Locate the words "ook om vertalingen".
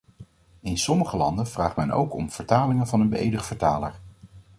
1.91-2.87